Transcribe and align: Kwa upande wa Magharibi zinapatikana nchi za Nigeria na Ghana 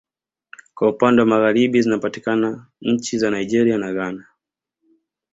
Kwa 0.75 0.89
upande 0.89 1.21
wa 1.21 1.27
Magharibi 1.27 1.81
zinapatikana 1.81 2.65
nchi 2.81 3.17
za 3.17 3.29
Nigeria 3.31 3.77
na 3.77 3.93
Ghana 3.93 4.25